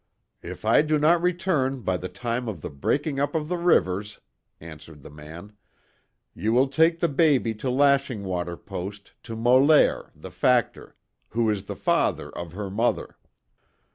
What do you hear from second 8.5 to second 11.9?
post to Molaire, the factor, who is the